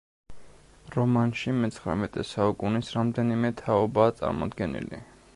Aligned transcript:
რომანში 0.93 1.51
მეცხრამეტე 1.57 2.25
საუკუნის 2.29 2.89
რამდენიმე 2.95 3.51
თაობაა 3.61 4.15
წარმოდგენილი. 4.21 5.03